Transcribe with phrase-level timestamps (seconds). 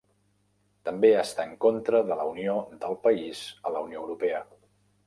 [0.89, 2.57] També està en contra de la unió
[2.87, 4.47] del país a la Unió Europea.